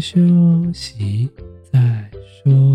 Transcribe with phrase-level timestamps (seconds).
[0.00, 0.20] 休
[0.72, 1.28] 息
[1.72, 2.10] 再
[2.42, 2.72] 说。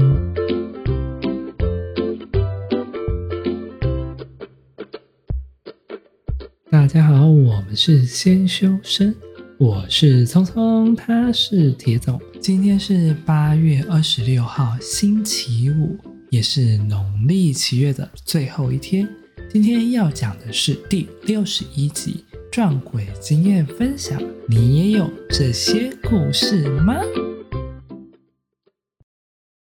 [6.70, 9.14] 大家好，我们是先修身，
[9.58, 12.20] 我是聪聪，他是铁总。
[12.40, 15.98] 今天是八月二十六号，星期五，
[16.30, 19.08] 也是农历七月的最后一天。
[19.50, 22.26] 今天要讲的是第六十一集。
[22.52, 26.96] 撞鬼经验分享，你也有这些故事吗？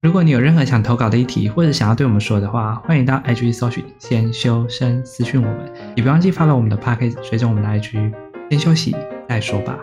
[0.02, 8.12] 如果你有任何想投稿的议题，或者想要对我们说的话，欢迎到 IG 搜寻“先修身”私讯我们，也不忘记发到我们的 Podcast，随着我们的 IG。
[8.50, 8.96] 先休息
[9.30, 9.78] 再说吧。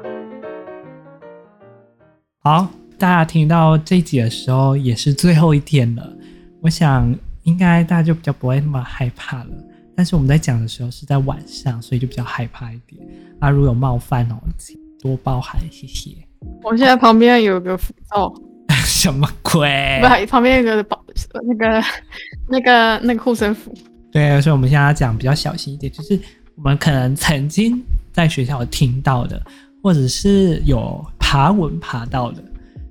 [2.41, 2.69] 好，
[2.99, 6.13] 大家听到这一集的时候，也是最后一天了，
[6.61, 9.51] 我想应该大家就比较不会那么害怕了。
[10.01, 13.07] 但是我们在讲的时候是在晚上，所以就比较害怕一点。
[13.39, 16.13] 啊，如果有冒犯哦，请多包涵，谢谢。
[16.63, 18.35] 我现在旁边有个符咒，
[18.83, 20.01] 什么鬼？
[20.01, 21.05] 不，旁边有个保
[21.47, 21.85] 那个
[22.49, 23.74] 那个那个护身符。
[24.11, 26.19] 对，所以我们现在要讲比较小心一点，就是
[26.55, 27.79] 我们可能曾经
[28.11, 29.39] 在学校有听到的，
[29.83, 32.43] 或者是有爬文爬到的，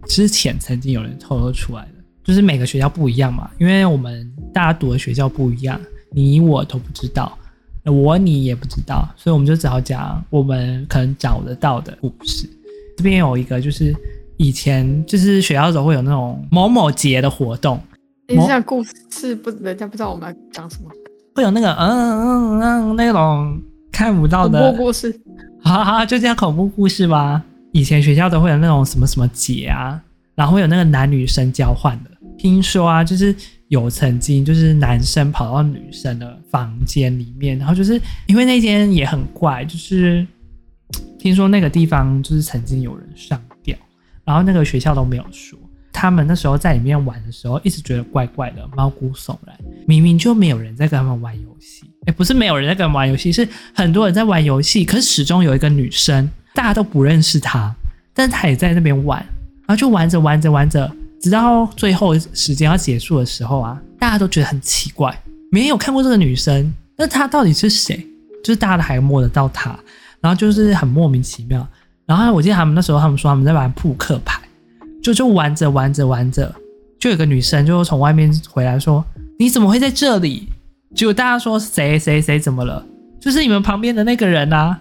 [0.06, 5.82] 之前曾经有人透露出来的，就是每个学校不一样嘛，因为我们大家读的学校不一样。
[6.12, 7.38] 你我都不知道，
[7.86, 12.50] 我你也不知道，所以我们就只好讲我们可能找得到的故事。
[12.98, 13.96] 这边有一个，就是
[14.38, 17.80] 以前就是学校的时候会有那种某某节的活动。
[18.28, 20.90] 你讲故事不，人家不知道我们要讲什么。
[21.36, 23.60] 会有那个嗯嗯嗯那种
[23.92, 25.18] 看不到的恐怖故事。
[25.62, 27.42] 好好，就这样恐怖故事吧。
[27.72, 30.02] 以前学校都会有那种什么什么节啊，
[30.36, 32.10] 然后会有那个男女生交换的。
[32.38, 33.36] 听说啊，就是。
[33.70, 40.26] 有曾经就是男生跑到女生的房间里面，然后就是因为那间也很怪，就是
[41.18, 43.78] 听说那个地方就是曾经有人上吊，
[44.26, 45.58] 然后那个学校都没有说。
[45.92, 49.56] 他们那时候在里面玩的时候，一直觉得怪怪的，毛骨悚然。
[49.86, 57.76] 明明就没有人在跟他们玩游戏，诶，不是没有人在跟他们玩游戏，是很多人在玩游戏，可是始终有一个女生，大家都不认识她，
[58.14, 59.20] 但她也在那边玩，
[59.68, 60.90] 然后就玩着玩着玩着。
[61.22, 65.18] 直到最后时间要结束的时候啊，大家都觉得很奇怪，
[65.52, 67.98] 没有看过这个女生，那她到底是谁？
[68.44, 69.78] 就是大家都还摸得到她，
[70.22, 71.68] 然后就是很莫名其妙。
[72.06, 74.42] 然后我记得他们那时候他们说他们在玩扑克牌，
[75.04, 76.54] 就就玩着玩着玩着，
[77.00, 79.06] 就有个女生就从外面回来说
[79.38, 80.48] ：“你怎么会在这里？”
[80.96, 82.84] 结果大家说：“谁谁谁怎么了？”
[83.22, 84.80] 就是你们旁边的那个人啊。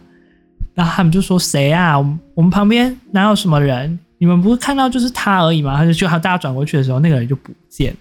[0.75, 1.99] 然后他们就说：“谁啊？
[2.35, 5.77] 我们旁边哪有什么人？”你们不是看到就是他而已吗？
[5.77, 7.97] 他就就大家转过去的时候，那个人就不见。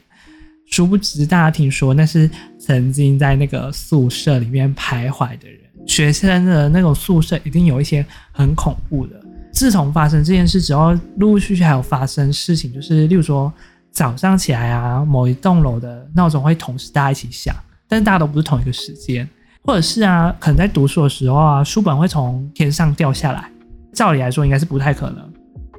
[0.69, 2.29] 殊不知，大家听说那是
[2.59, 5.59] 曾经在那个宿舍里面徘徊的人。
[5.85, 9.15] 学生的那种宿舍一定有一些很恐怖的。
[9.53, 13.51] 自从发生这件事之后，陆陆续续还有发生事情，就是例如说
[13.91, 17.55] 早上起来啊，某一栋楼的闹钟会同时大家一起响，
[17.87, 19.27] 但是大家都不是同一个时间，
[19.63, 23.49] 或者是啊，可能在读书的时候啊，书本会从天上掉下来。
[23.93, 25.33] 照理来说，应该是不太可能。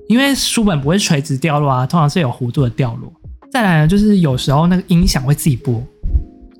[0.08, 3.12] 因为书本不会垂直掉落啊，通常是有弧度的掉落。
[3.52, 5.82] 再来呢，就是有时候那个音响会自己播。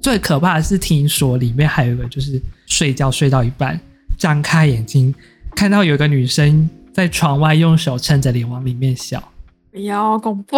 [0.00, 3.78] 最可怕的是，听说里面还有一个，就是睡觉睡到一半，
[4.16, 5.14] 张开眼睛
[5.56, 9.22] 看到有一个女生在窗外用手撑着脸往里面笑。
[9.74, 10.56] 哎呀，好恐怖！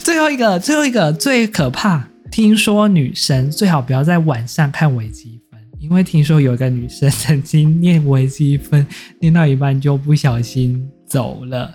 [0.00, 2.08] 最后一个，最后一个最可怕。
[2.30, 8.86] 听说女生最好不要在晚上看微积分，因为听说有一个女生曾经念微积分，
[9.18, 10.88] 念到一半就不小心。
[11.10, 11.74] 走了，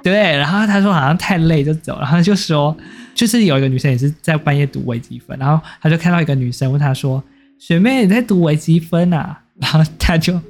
[0.00, 2.74] 对，然后他说好像太累就走了，然后就说，
[3.14, 7.22] 就是有一个女生也是在半夜读微积分，然后他就看到一个女生问他说
[7.58, 10.40] ：“学妹，你在读微积分啊？” 然后他就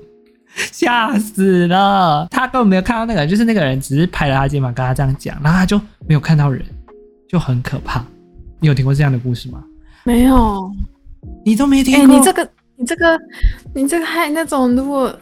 [0.55, 6.63] 吓死了，他根本没有看到那个人，就是那个人只是拍了他肩膀跟他这样讲，然后他就没有看到人，
[7.27, 8.05] 就很可怕。
[8.61, 9.65] 你有听过这样的故事吗？
[10.05, 10.71] 没有，
[11.45, 12.15] 你都没听过？
[12.15, 13.19] 欸、你这个，你这个，
[13.75, 15.15] 你这个还那种如果。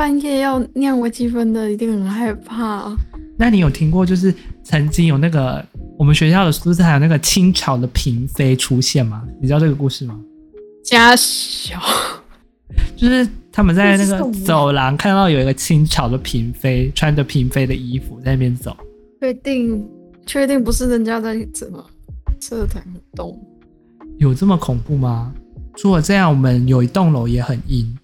[0.00, 2.90] 半夜要念微积分的一定很害怕。
[3.36, 5.62] 那你有听过，就是曾经有那个
[5.98, 9.22] 我们学校的宿舍还有那个清朝的嫔妃出现吗？
[9.38, 10.18] 你知道这个故事吗？
[10.82, 11.78] 家小，
[12.96, 18.74] 就是他们在那个走廊看到有一个清朝的嫔妃穿着嫔妃的衣服在那边走。
[19.20, 19.86] 确定？
[20.24, 21.84] 确定不是人家在怎么
[22.40, 23.38] 色彩很动？
[24.16, 25.30] 有这么恐怖吗？
[25.76, 27.94] 除了这样，我们有一栋楼也很阴，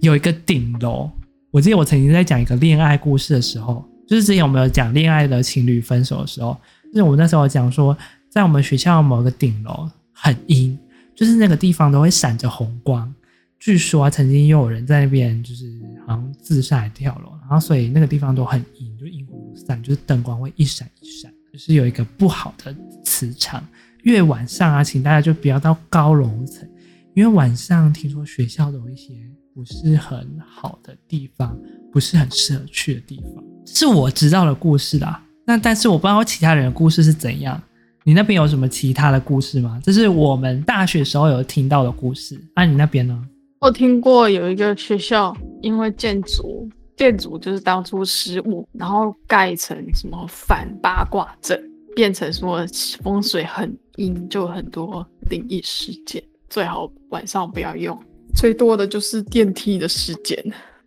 [0.00, 1.10] 有一个顶楼。
[1.52, 7.94] 我记得我曾经在讲一个恋爱故事的时候，就是之前我们有讲恋爱的情侣分手的时候，就是我们那时候讲说，
[8.30, 10.76] 在我们学校某个顶楼很阴，
[11.14, 13.14] 就是那个地方都会闪着红光。
[13.58, 15.70] 据说，曾经有人在那边就是
[16.06, 22.74] 好像自杀跳楼，然后所以那个地方都很阴，就阴魂不散，就是灯光会一闪一闪，就是有一个不好的
[23.04, 23.62] 磁场。
[24.04, 26.66] 越晚上啊，请大家就不要到高楼层，
[27.14, 29.12] 因为晚上听说学校的有一些
[29.54, 31.58] 不是很好的地方，
[31.92, 33.44] 不是很适合去的地方。
[33.64, 35.22] 这是我知道的故事啦。
[35.44, 37.60] 那但是我不知道其他人的故事是怎样。
[38.04, 39.80] 你那边有什么其他的故事吗？
[39.84, 42.40] 这是我们大学时候有听到的故事。
[42.56, 43.28] 那、啊、你那边呢？
[43.60, 51.62] 我听过有一个学校，因为建筑建筑就是当初失误，然后盖成什么反八卦阵，
[51.94, 52.66] 变成说
[53.02, 56.20] 风水很阴，就很多灵异事件。
[56.48, 57.96] 最好晚上不要用。
[58.34, 60.42] 最多的就是电梯的事件，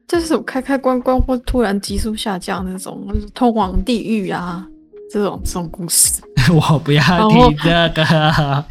[0.08, 4.66] 就是开开关关或突然急速下降那种，就是通往地狱啊
[5.12, 6.22] 这种这种故事。
[6.54, 8.66] 我不要听这个。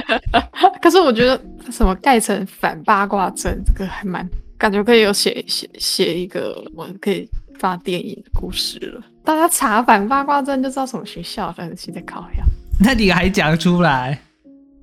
[0.80, 1.38] 可是我觉得
[1.70, 4.26] 什么盖成反八卦阵，这个还蛮
[4.56, 7.28] 感觉可以有写写写一个我可以
[7.58, 9.02] 发电影的故事了。
[9.24, 12.44] 大家查反八卦阵就知道什么学校，反正现在考呀。
[12.80, 14.18] 那你还讲出来？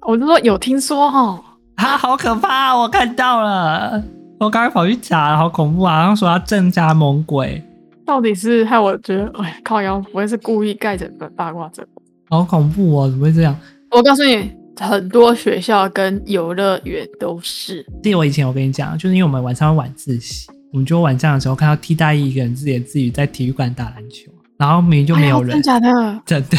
[0.01, 1.43] 我就说有听说哈，
[1.75, 2.75] 啊，好可怕！
[2.75, 4.01] 我看到了，
[4.39, 6.01] 我刚刚跑去查，好恐怖啊！
[6.01, 7.61] 好像说他正加猛鬼，
[8.05, 11.85] 到底是害我觉得，哎，靠腰不会是故意盖着个八卦阵？
[12.29, 13.09] 好恐怖哦！
[13.09, 13.55] 怎么会这样？
[13.91, 17.85] 我告诉你，很多学校跟游乐园都是。
[18.01, 26.21] 记得我以前我跟你讲，就是因为我们晚上会晚自习，我们就晚上的时候看到替代一一个人自言自语在体育馆打篮球，然后明明就没有人，哎、真假的？
[26.25, 26.57] 真的，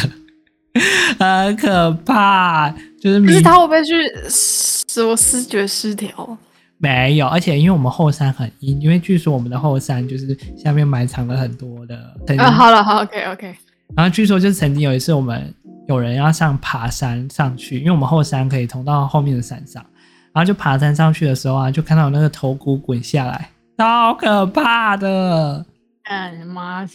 [1.19, 2.75] 很可怕。
[2.99, 3.93] 就是明，可是他会不会去
[5.03, 6.39] 说视觉失调？
[6.79, 11.97] 没有，而且因为我们后山很阴，因为据说我们的后山就是下面埋藏了很多的。
[12.39, 13.47] 啊，好了，好，OK，OK。
[13.47, 13.57] Okay, okay.
[13.95, 15.55] 然后据说就是曾经有一次，我们
[15.89, 19.85] 有人要上爬山上去，因为我们后山可以通到后面的山上，
[20.33, 25.65] 然后就爬山上去的时候啊，就看到有那个头骨滚下来，超可怕的！
[26.03, 26.87] 哎妈！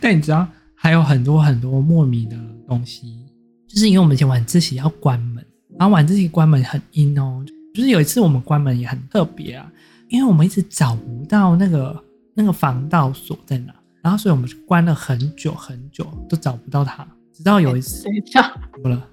[0.00, 2.36] 但你知道还有很多很多莫名的
[2.68, 3.18] 东西，
[3.66, 5.35] 就是因为我们以前晚自习要关门，
[5.78, 7.44] 然后晚自习关门很阴哦，
[7.74, 9.70] 就是有一次我们关门也很特别啊，
[10.08, 13.74] 因为我们一直找不到那个那个防盗锁在哪。
[14.02, 17.04] 然后，所以我们就关了很久很久，都找不到它。
[17.34, 18.40] 直到有一次，等一下，
[18.72, 19.04] 怎么了？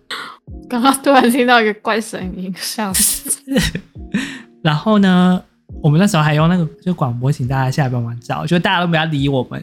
[0.70, 3.28] 刚刚突然听到一个怪声音，像是。
[4.62, 5.44] 然后呢，
[5.82, 9.62] 我们那时候还用那个就广播，请大家下来帮忙找，就大家都不要理我们。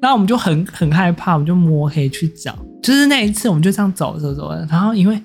[0.00, 2.58] 然后我们就很很害怕，我们就摸黑去找。
[2.82, 4.50] 就是那一次，我们就这样走走走。
[4.68, 5.22] 然后因为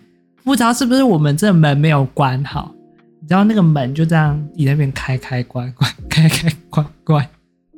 [0.48, 2.74] 不知道是不是我们这门没有关好，
[3.20, 7.30] 你知道那个门就这样你那边开开关关开开关关。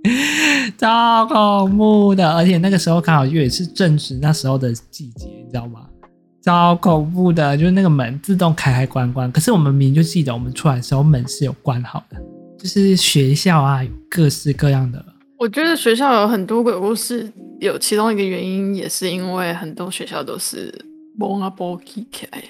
[0.77, 5.87] 超恐怖的，而且那个时候刚好也是正值那时候的季节，你知道吗？
[6.43, 9.31] 超恐怖的，就是那个门自动开开关关。
[9.31, 12.21] 可是我们明明就记得，我们出来的时候门是有关好的。
[12.59, 15.03] 就是学校啊，有各式各样的。
[15.39, 20.71] 我觉得学校有很多鬼故事，有其中一个原因也是因为很多学校都是
[21.19, 22.41] 蒙啊波起来，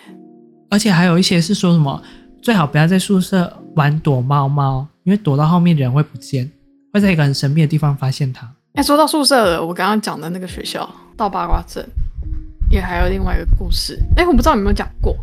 [0.69, 2.00] 而且还有一些是说什么
[2.39, 6.48] 最好不要在宿舍玩躲猫猫，因为躲到后面人会不见。
[6.94, 8.45] 会在一个很神秘的地方发现他。
[8.74, 10.88] 哎、欸，说到宿舍了，我刚刚讲的那个学校
[11.18, 11.83] 到八卦阵，
[12.71, 14.00] 也还有另外一个故事。
[14.16, 15.15] 哎、欸，我不知道有没有讲过，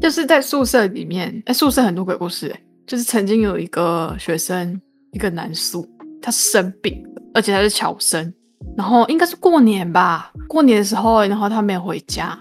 [0.00, 2.48] 就是在宿舍里面，哎、欸，宿舍很多鬼故事。
[2.48, 4.80] 哎，就是曾经有一个学生，
[5.12, 5.88] 一个男宿，
[6.20, 7.04] 他生病，
[7.34, 8.32] 而且他是侨生，
[8.76, 12.38] 然后应该是过年吧，过年的时候，然后他没有回家，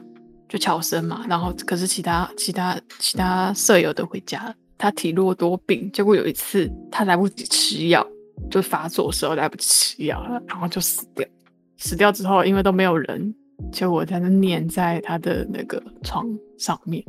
[0.49, 8.05] 就侨生嘛，然后可是其他其他其他舍友都回家了，他体弱多病，结果有一次他来不及吃药。
[8.49, 11.27] 就发作的时候来不及吃药了，然后就死掉。
[11.75, 13.35] 死掉之后，因为都没有人，
[13.69, 16.25] 结果他就粘在他的那个床
[16.57, 17.03] 上面，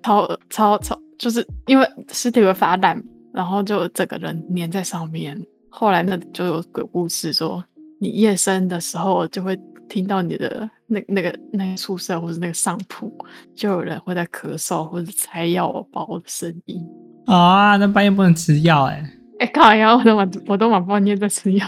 [0.00, 3.02] 超超超，就是因为尸体会发烂，
[3.32, 5.36] 然后就整个人粘在上面。
[5.70, 7.62] 后来那就有鬼故事说，
[7.98, 9.58] 你夜深的时候就会
[9.88, 13.12] 听到你的那那个那个宿舍或者那个上铺，
[13.54, 16.80] 就有人会在咳嗽或者拆药包的声音。
[17.26, 19.02] 啊，那半夜不能吃药哎、欸。
[19.38, 19.96] 哎、欸，靠呀！
[19.96, 21.66] 我都晚我都晚半夜在吃药。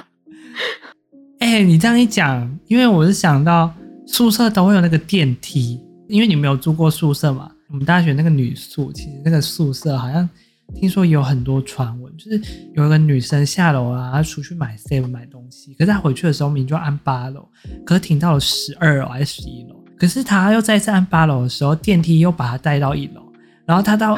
[1.39, 3.73] 哎、欸，你这样一讲，因为我是想到
[4.07, 7.51] 宿舍都会有那个电梯，因为你没有住过宿舍嘛。
[7.69, 10.29] 我们大学那个女宿，其实那个宿舍好像
[10.75, 12.39] 听说有很多传闻，就是
[12.75, 17.49] 有一个女生下楼啊，她出去买 seven 买东西，可是她回去的时候明明就按八楼，
[17.87, 23.23] 可是停到了十二楼还是十一楼，可是她又再次按八楼的时候，电梯又把她带到一楼，
[23.65, 24.15] 然后她到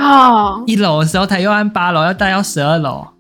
[0.67, 3.07] 一楼的时候，她又按八楼要带到十二楼。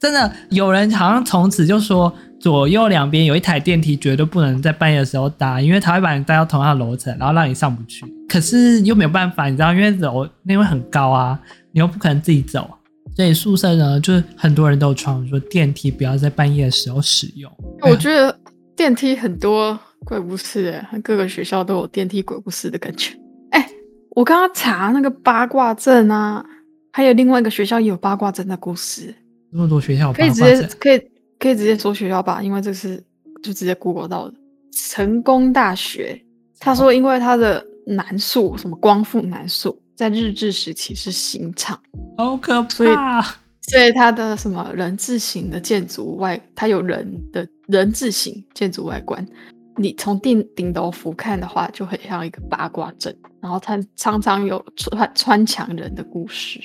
[0.00, 8.04] 真的有人好像从此就说，左右两边有一台电梯，绝对不能在半夜的时候搭，因为它会把你带到同样的楼层，然后让你上不去。
[8.28, 11.38] 可是又没有办法，你知道，因为楼那边很高啊，
[11.78, 12.68] 你又不可能自己走，
[13.14, 17.48] 所以宿舍呢，就是很多人都有传说电梯不要在半夜的时候使用。
[17.82, 18.36] 我觉得
[18.74, 23.16] 电梯很多鬼故事，哎，各个学校都有电梯鬼故事的感觉。
[23.50, 23.70] 哎、欸，
[24.10, 26.44] 我刚刚查那个八卦阵啊，
[26.90, 29.14] 还有另外一个学校也有八卦阵的故事。
[29.52, 31.00] 那么多学校可以直接可以
[31.38, 32.96] 可以直接说学校吧，因为这是
[33.40, 34.34] 就直接 Google 到的。
[34.72, 36.20] 成功大学，
[36.58, 41.76] 他说因为他的男宿什么光复男宿，在日治时期是刑场，
[42.16, 43.20] 好可怕。
[43.62, 49.26] 所以它的什么人字形的建筑外，它有人的人字形建筑外观，
[49.76, 53.12] 你从顶顶楼俯瞰的话，就很像一个八卦阵。
[53.42, 56.60] 然后它常常有穿穿墙人的故事。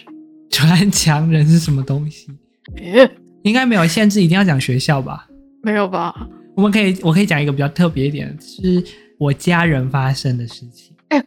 [0.51, 2.27] 穿墙人是什么东西？
[2.77, 3.11] 欸、
[3.41, 5.27] 应该没有限制，一定要讲学校吧？
[5.63, 6.13] 没有吧？
[6.55, 8.83] 我们可以，我可以讲一个比较特别一点，是
[9.17, 10.95] 我家人发生的事情。
[11.09, 11.25] 哎、欸，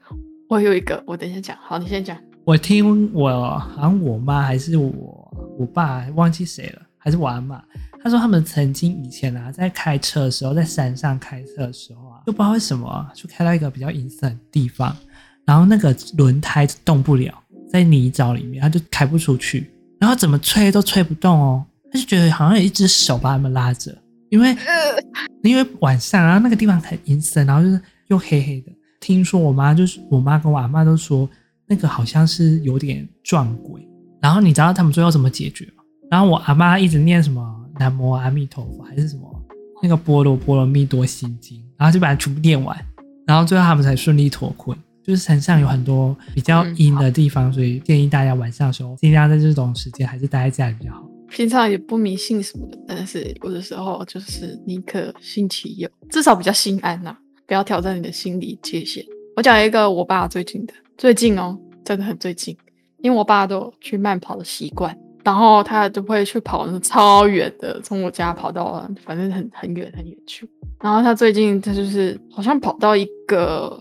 [0.49, 1.57] 我有一个，我等一下讲。
[1.61, 2.17] 好，你先讲。
[2.45, 7.61] 我听我好像我妈还是我我爸忘记谁了，还是我阿嬷，
[8.01, 14.97] 他说他们曾经以前啊，在开车的时候，在山上开车的时候啊，就不知道为什么、啊、就开到一个比较阴森的地方，
[15.45, 17.35] 然后那个轮胎动不了，
[17.69, 23.93] 在泥沼里面，他就开不出去，然后怎么吹都吹不动哦，他就觉得好像有一只手把他们拉着，
[24.31, 24.57] 因为
[25.43, 28.71] 因为晚上，然后那个地方很阴森，然后就是又黑黑的，
[29.07, 31.29] 听说我妈就是我妈跟我阿嬷都说。
[31.69, 33.85] 那个好像是有点撞鬼，
[34.21, 35.83] 然后你知道他们最后怎么解决吗？
[36.09, 37.45] 然后我阿妈一直念什么
[37.77, 39.23] 南无阿弥陀佛还是什么
[39.83, 42.79] 那个波罗波罗蜜多心经，然后就把它全部念完，
[43.27, 44.79] 然后最后他们才顺利脱困。
[45.03, 51.05] 就是山上有很多比较阴的地方，嗯，所以建议大家晚上的时候尽量在这种时间还是待在家里比较好。
[51.29, 59.05] 平常也不迷信什么的，但是有的时候就是宁可信其有，至少比较心安呐，不要挑战你的心理界限。
[59.37, 60.75] 我讲一个我爸最近的。
[60.99, 62.57] 最近哦，真的很最近，
[62.99, 70.49] 因为我爸都有去慢跑的习惯，然后他就会去跑那超远的，从我家跑到反正很很远很远去。
[70.81, 73.79] 然后他最近他就是好像跑到一个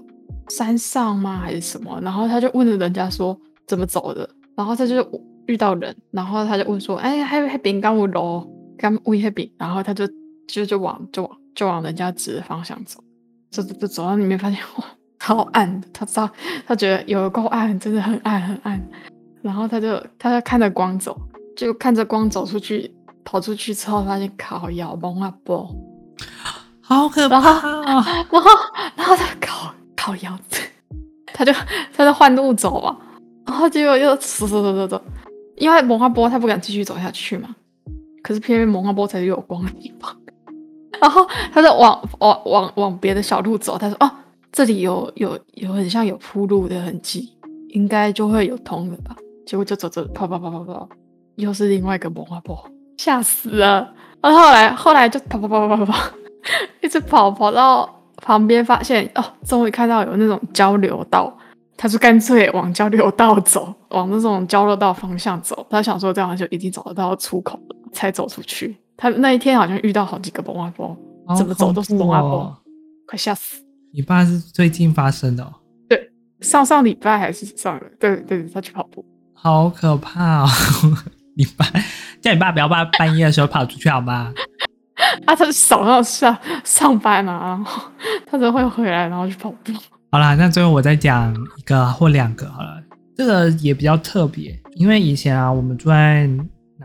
[0.50, 2.00] 山上吗还是什么？
[2.02, 5.06] 然后他就问了人家说怎么走的，然后他就
[5.48, 8.46] 遇到人，然后他就问说，哎，还有还饼干我楼，
[8.78, 10.06] 刚问一饼，然后他就
[10.48, 13.02] 就就往就往就往人家指的方向走，
[13.62, 14.86] 走走走走到里面发现哇。
[15.18, 16.30] 超暗的，他知道，
[16.68, 18.80] 他觉得有够暗，真的很暗很暗。
[19.42, 21.20] 然后他就他就看着光走，
[21.58, 22.94] 就看着光走出去，
[23.24, 25.68] 跑出去之后发现靠腰蒙阿波，
[26.80, 27.82] 好可怕啊！
[27.82, 28.52] 然后然后
[28.98, 30.62] 然后他靠靠腰子，
[31.34, 31.52] 他就
[31.92, 32.96] 他就换路走嘛。
[33.48, 35.04] 然后结果又走走走走走，
[35.56, 37.56] 因为蒙阿波他不敢继续走下去嘛。
[38.22, 40.16] 可是偏偏蒙阿波才是有光的地方。
[41.02, 44.12] 然后他就往往往往别的小路走，他说哦。
[44.52, 47.30] 这里有有有很像有铺路的痕迹，
[47.72, 49.14] 应该就会有通的吧？
[49.46, 50.88] 结果就走走跑跑跑跑跑，
[51.36, 52.58] 又是另外一个魔法坡，
[52.96, 53.94] 吓死了！
[54.22, 56.00] 然后后来后来就跑跑跑跑跑跑，
[56.82, 61.38] 一直跑跑到旁边，发现哦，终于看到有那种交流道，
[61.76, 65.68] 他就干脆往交流道走，往那种交流道方向走。
[65.70, 68.78] 他想说这样就一定找得到出口了，才走出去。
[68.98, 70.98] 他那一天好像遇到好几个魔法坡，
[71.38, 72.58] 怎么走都是魔法坡，
[73.08, 73.62] 快吓死！
[73.94, 75.54] 你爸是最近发生的哦？
[75.90, 76.10] 对，
[76.42, 77.86] 上上礼拜还是上个？
[78.00, 80.48] 对对，他去跑步，好可怕哦！
[81.38, 81.66] 你爸
[82.22, 84.34] 叫你爸不要半半夜的时候跑出去好吗？
[85.26, 87.82] 啊，他早上上上班啊，然后
[88.26, 89.74] 他就会回来，然后去跑步。
[90.12, 92.82] 好啦，那最后我再讲一个或两个好了，
[93.16, 96.30] 这个也比较特别，因为以前啊，我们住在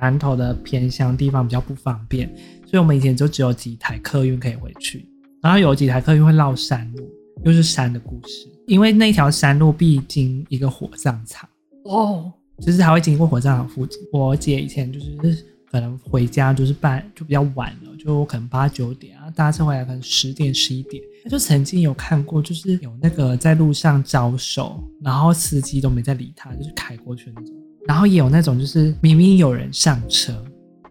[0.00, 2.28] 南投的偏乡地方比较不方便，
[2.66, 5.08] 所以我们以前就只有几台客运可以回去。
[5.42, 7.08] 然后有几台客运会绕山路，
[7.44, 8.48] 又是山的故事。
[8.66, 11.48] 因为那条山路必经一个火葬场
[11.84, 13.98] 哦，就是还会经过火葬场附近。
[14.12, 21.02] 我姐以前就是可能回家就是半就比较晚了，就可能八九点啊，搭车回来可能十点十一点。
[21.24, 27.54] 她就曾经有看过，就是有那个在路上招手，然后司机都没在理他，就是开过去那种。
[27.86, 30.32] 然后也有那种就是明明有人上车，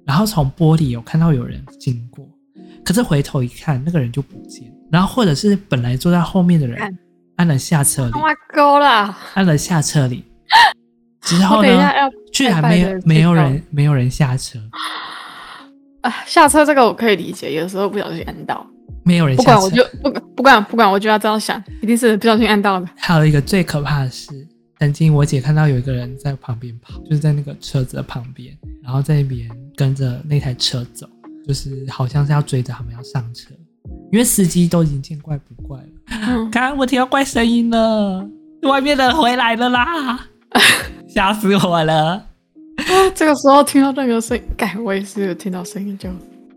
[0.06, 2.28] 然后从玻璃有看到有人经过。
[2.84, 4.64] 可是回头一看，那个人就不见。
[4.92, 6.98] 然后或者是本来坐在后面的人
[7.36, 8.14] 按了下车铃，
[9.36, 10.24] 按了下车铃
[11.22, 11.70] 之后呢，
[12.34, 14.60] 居然没有没有人没有人下车。
[16.02, 18.66] 啊，下车这个我可以理解，有的时候不小心按到，
[19.04, 19.60] 没有人下车。
[19.60, 22.88] 不管我就不不管不管，我就要这样想，一定是不小心按到的。
[22.96, 24.32] 还有一个最可怕的是，
[24.80, 31.08] 曾经我姐看到有一个人在旁边跑，就是在那个车子的旁边，然后在那边跟着那台车走。
[31.48, 33.56] 就是好像是要追着他们要上车，
[34.12, 35.86] 因为司机都已经见怪不怪了。
[36.52, 38.24] 刚刚我听到怪声音了，
[38.62, 40.28] 外面的人回来了啦，
[41.10, 42.24] 吓死我了。
[43.16, 46.08] 这个时候听到那个声音，该我也是有听到声音就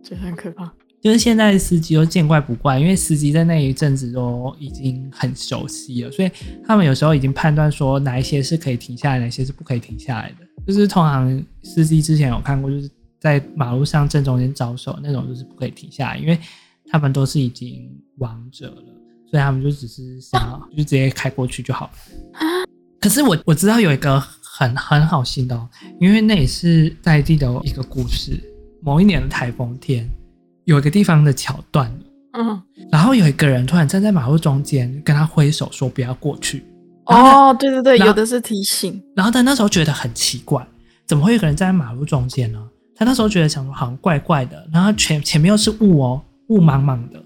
[0.03, 0.71] 觉得很可怕。
[1.03, 6.31] 就是现在司机都见怪不怪，因为司机在那一阵子都已经很熟悉了，所以
[6.65, 10.47] 他们有时候已经判断说哪一些是可以停下来，哪些是不可以停下来的。
[10.65, 16.39] 就是通常司机之前有看过，就是在马路上正中间招手那种，就是不可以停下来，因为
[16.87, 18.85] 他们都是已经王者了，
[19.29, 21.93] 所以他们就只是想就直接开过去就好了。
[23.01, 25.69] 可是我我知道有一个很很好心的哦，
[26.01, 28.41] 因为那也是在地的一个故事。
[28.81, 30.09] 某一年的台风天，
[30.65, 31.99] 有一个地方的桥断了，
[32.39, 36.65] 嗯，然后有一个人突然站在马路中间，跟他挥手说不要过去。
[37.07, 39.03] 哦，对对对，有的是提醒。
[39.17, 40.65] 然后他那时候觉得很奇怪，
[41.07, 42.65] 怎么会有个人站在马路中间呢？
[42.95, 47.21] 他那时候觉得想说好像怪怪的，然后前前面又是雾哦，雾茫茫的。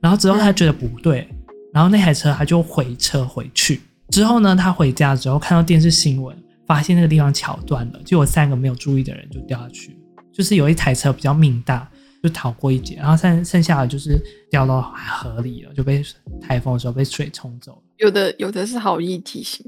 [0.00, 1.28] 然后之后他觉得不对，
[1.72, 3.80] 然后那台车他就回车回去。
[4.08, 6.36] 之后呢，他回家之后看到电视新闻，
[6.66, 9.96] 发现那个地方桥断了，就有三个没有注意的人就掉下去。
[10.32, 11.88] 就是有一台车比较命大，
[12.22, 14.16] 就逃过一劫，然后剩剩下的就是
[14.50, 16.02] 掉到河里了，就被
[16.40, 17.82] 台风的时候被水冲走了。
[17.96, 19.64] 有的有的是好意提醒，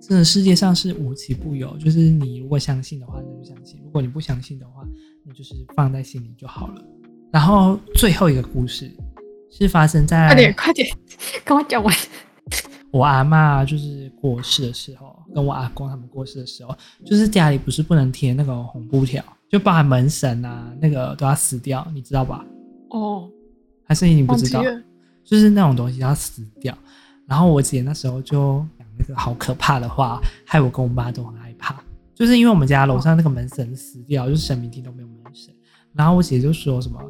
[0.00, 4.82] 真的世界上是无奇不有，就是你如果相信的话，那就相信；如果你不相信的话，
[5.24, 6.82] 那就是放在心里就好了。
[7.30, 8.90] 然后最后一个故事
[9.50, 10.28] 是发生在……
[10.28, 10.88] 快点快点，
[11.44, 11.94] 跟我讲完。
[12.90, 16.74] 我阿嬷就是过世的时候，跟我阿公他们过世的时候，
[17.04, 22.44] 就是家里不是不能贴那个红布条，就包含门神啊，那个都要死掉，你知道吧？
[22.90, 23.28] 哦，
[23.84, 24.62] 还是你不知道？
[25.24, 26.76] 就是那种东西要死掉。
[27.26, 31.76] 然后我姐那时候就讲那个好可怕的话，害我跟我妈都很害怕。
[32.14, 35.54] 就是因为我们家楼上那个门神死掉，就是神明厅都没有门神。
[35.94, 37.00] 然后我姐就说什么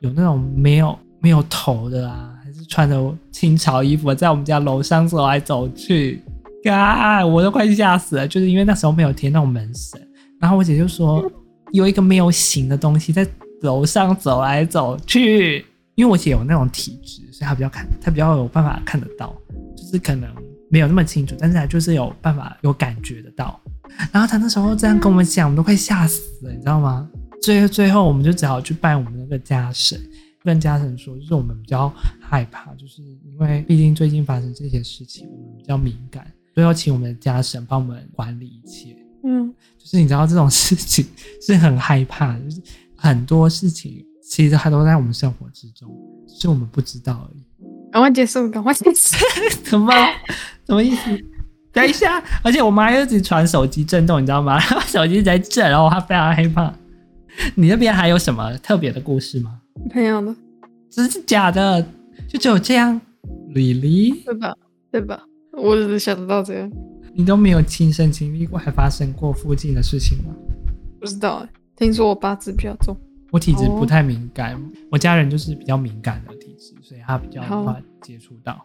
[0.00, 2.34] 有那种没有没有头的啊。
[2.42, 6.22] 还是穿着清朝衣服在我们家楼上走来走去，
[6.64, 8.26] 嘎，我都快吓死了。
[8.26, 10.00] 就是因为那时候没有贴那种门神，
[10.40, 11.30] 然后我姐就说
[11.72, 13.26] 有一个没有形的东西在
[13.62, 15.64] 楼上走来走去。
[15.94, 19.36] 因为我姐有那种体质，所以她比较看，她比较有办法看得到，
[19.76, 20.32] 就是可能
[20.70, 23.60] 没有那么清楚，但是她就是有办法有感觉得到。
[24.12, 27.10] 然后她那时候这样跟我们讲，我们都快吓死了，你知道吗？
[27.42, 30.00] 最后最后我们就只好去拜我们那个家神。
[30.44, 38.96] 跟家神说，就是我们比较害怕，就是因为毕竟最近发生这些事情，我们比较敏感，所以要请我们的家神帮我们管理一切。
[39.24, 41.06] 嗯，就是你知道这种事情
[41.40, 42.62] 是很害怕的，就是
[42.96, 45.88] 很多事情其实它都在我们生活之中，
[46.28, 47.42] 是我们不知道而已。
[47.90, 49.16] 赶快结束，赶快结束，
[49.64, 49.92] 什么？
[50.66, 51.18] 什么意思？
[51.72, 54.58] 等一下，而且我妈又一直传手机震动，你知道吗？
[54.86, 56.72] 手机在震，然后她非常害怕。
[57.54, 59.60] 你那边还有什么特别的故事吗？
[59.94, 60.34] 没有了，
[60.90, 61.80] 真是假的？
[62.28, 63.00] 就只有这样
[63.54, 64.24] ，Really？
[64.24, 64.54] 对吧？
[64.90, 65.22] 对吧？
[65.52, 66.70] 我只是想得到这样。
[67.18, 70.32] 你都没有亲身经历过，还发生过附近的事情吗？
[71.00, 72.96] 不知道哎，听说我八字比较重，
[73.32, 78.64] 我体质不太敏感，哦、我家人就是比较敏感的体质，所以他比较快接触到。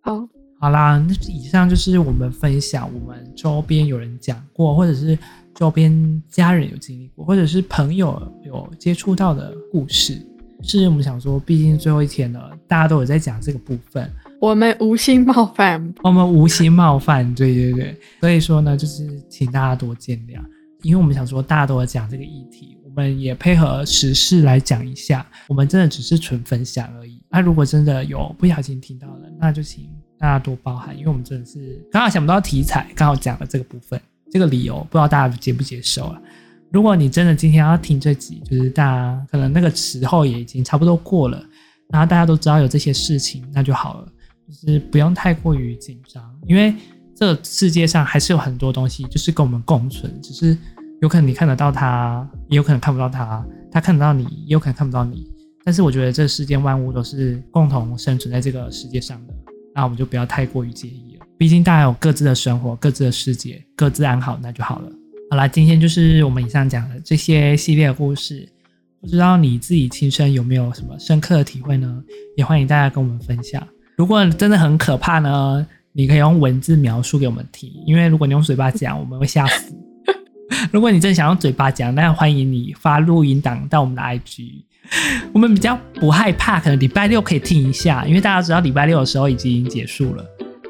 [0.00, 0.26] 好，
[0.58, 5.16] 好啦，那以上就是我们分享我们周边有人讲过，或者是。
[5.54, 10.20] 周边家人有经历过，或者是朋友有接触到的故事，
[10.62, 14.06] 是我们想说，毕竟最后一天了，大家都有在讲这个部分，
[14.40, 20.40] 我们无心冒犯，我们无心冒犯，对对对，所以说呢，就是请大家多见谅，
[20.82, 27.22] 因为我们想说，大家都有讲这个议题，我们也配合时事来讲一下，我们真的只是纯分享而已。
[27.30, 34.00] 那如果真的有不小心听到了，那就请大家多包涵，因为我们真的是刚好想不到题材，刚好讲了这个部分。
[34.30, 36.20] 这个理由不知道大家接不接受啊？
[36.72, 41.42] 如果你真的今天要听这集，就是大家可能那个时候也已经差不多过了，
[41.90, 44.08] 然后大家都知道有这些事情，那就好了，
[44.46, 46.74] 就是不用太过于紧张，因为
[47.16, 50.56] 这世界上还是有很多东西就是跟我们共存，只是
[51.00, 55.26] 有可能你看得到它，也有可能看不到它，它看得到你，也有可能看不到你。
[55.64, 59.34] 但是我觉得这世间万物都是共同生存在这个世界上的，
[59.74, 61.26] 那我们就不要太过于介意了。
[61.36, 64.92] 毕竟大家有各自的生活、各自的世界，各自安好，那就好了。
[65.28, 68.48] 好啦，今天就是我们以上讲的这些系列的故事，
[69.00, 72.00] 不知道你自己亲身有没有什么深刻的体会呢？
[72.36, 73.66] 也欢迎大家跟我们分享。
[73.96, 79.74] 如果真的很可怕呢，你可以用文字描述给我们听，因为如果你用嘴巴讲，我们会吓死。
[80.70, 84.64] 如果你真的想用嘴巴讲，那欢迎你发录音档到我们的 IG，
[85.32, 90.24] 我们比较不害怕，可能礼拜六可以听一下，因为大家知道礼拜六的时候已经结束了。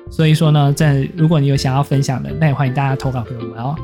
[0.09, 3.75] 所以说呢，在如果你有想要分享的，那也欢迎大家投稿给我们哦。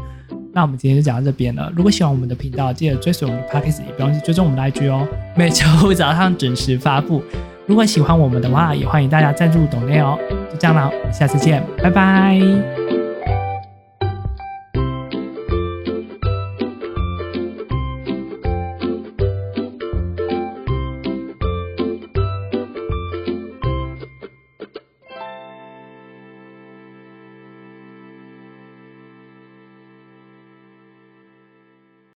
[0.54, 1.72] 那我们今天就讲到这边了。
[1.74, 5.08] 如果喜欢我们的频道，记得追随我们的 Podcast，也不要忘记追踪我们的 IG 哦。
[5.36, 7.20] 每周五早上准时发布。
[7.66, 10.18] 如果喜欢我们的话，也欢迎大家赞助抖内哦。
[10.50, 13.01] 就这样了，下次见，拜拜。